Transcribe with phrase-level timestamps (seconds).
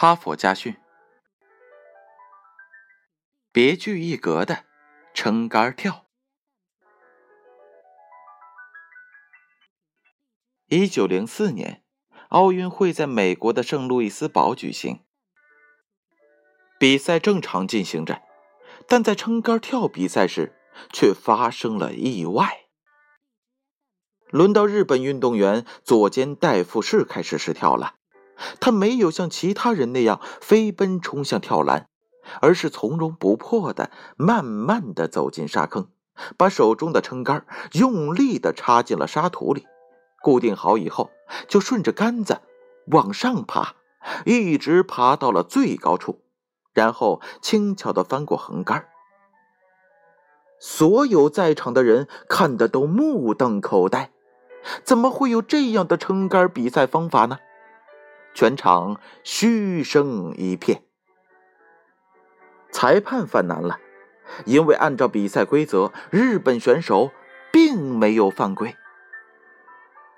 [0.00, 0.78] 哈佛家训，
[3.52, 4.64] 别具一格的
[5.12, 6.06] 撑杆跳。
[10.68, 11.84] 一九零四年，
[12.30, 15.04] 奥运会在美国的圣路易斯堡举行，
[16.78, 18.22] 比赛正常进行着，
[18.88, 20.58] 但在撑杆跳比赛时，
[20.90, 22.68] 却发生了意外。
[24.30, 27.96] 轮到日本运动员佐间代富士开始试跳了。
[28.60, 31.88] 他没有像其他人那样飞奔冲向跳栏，
[32.40, 35.88] 而是从容不迫的慢慢的走进沙坑，
[36.36, 39.66] 把手中的撑杆用力的插进了沙土里，
[40.22, 41.10] 固定好以后，
[41.48, 42.40] 就顺着杆子
[42.86, 43.74] 往上爬，
[44.24, 46.20] 一直爬到了最高处，
[46.72, 48.86] 然后轻巧的翻过横杆。
[50.58, 54.10] 所有在场的人看的都目瞪口呆，
[54.84, 57.38] 怎么会有这样的撑杆比赛方法呢？
[58.34, 60.82] 全场嘘声一片。
[62.72, 63.78] 裁判犯难了，
[64.44, 67.10] 因为按照比赛规则，日本选手
[67.52, 68.76] 并没有犯规，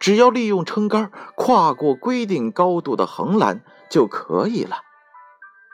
[0.00, 4.78] 只要利用撑杆跨过规定高度的横栏就可以了。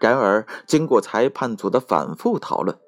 [0.00, 2.78] 然而，经过裁判组的反复讨论，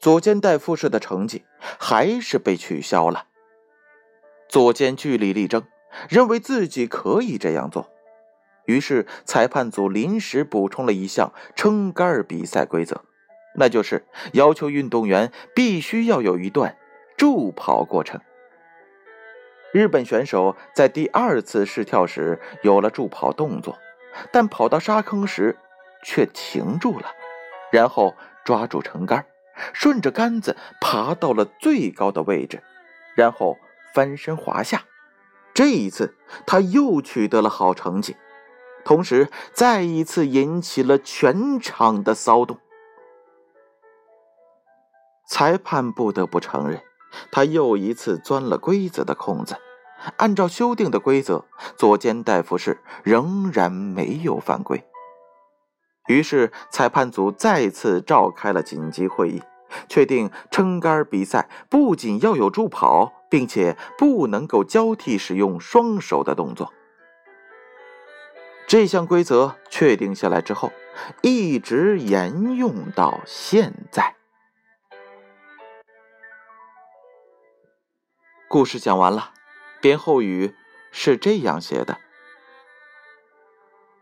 [0.00, 1.44] 左肩带复式的成绩
[1.78, 3.26] 还是被取消了。
[4.48, 5.66] 左肩据理力争，
[6.10, 7.88] 认为自己可以这样做。
[8.66, 13.02] 于是，裁判组临时补充了一项撑杆比赛规则，
[13.56, 16.76] 那就是要求运动员必须要有一段
[17.16, 18.20] 助跑过程。
[19.72, 23.78] 日本选手在第二次试跳时有了助跑动作，
[24.32, 25.56] 但跑到沙坑时
[26.02, 27.06] 却停住了，
[27.70, 29.26] 然后抓住撑杆，
[29.72, 32.62] 顺着杆子爬到了最高的位置，
[33.14, 33.58] 然后
[33.92, 34.84] 翻身滑下。
[35.52, 36.16] 这一次，
[36.46, 38.16] 他又取得了好成绩。
[38.86, 42.56] 同时，再一次引起了全场的骚动。
[45.28, 46.80] 裁判不得不承认，
[47.32, 49.56] 他又一次钻了规则的空子。
[50.18, 51.44] 按照修订的规则，
[51.76, 54.84] 左肩代夫士仍然没有犯规。
[56.06, 59.42] 于是，裁判组再次召开了紧急会议，
[59.88, 66.72] 确定撑杆比赛不仅要有助跑，并且不能够交替使用双手的动作。
[68.66, 70.72] 这项规则确定下来之后，
[71.22, 74.16] 一直沿用到现在。
[78.48, 79.32] 故事讲完了，
[79.80, 80.56] 编后语
[80.90, 81.98] 是这样写的：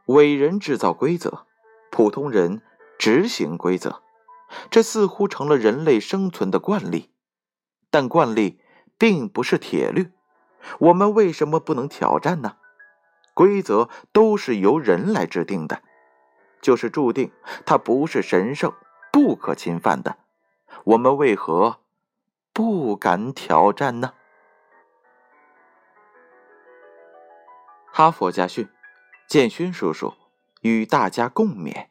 [0.06, 1.44] 伟人制造规则，
[1.90, 2.62] 普通人
[2.98, 4.00] 执行规则，
[4.70, 7.10] 这似乎成了人类生存的惯例。
[7.90, 8.58] 但惯例
[8.96, 10.10] 并不是铁律，
[10.78, 12.56] 我们为什么不能挑战呢？
[13.34, 15.82] 规则都是由人来制定的，
[16.62, 17.30] 就是注定
[17.66, 18.72] 它不是神圣、
[19.12, 20.16] 不可侵犯的。
[20.84, 21.80] 我们为何
[22.52, 24.14] 不敢挑战呢？
[27.92, 28.68] 哈佛家训，
[29.28, 30.14] 建勋叔叔
[30.62, 31.88] 与大家共勉。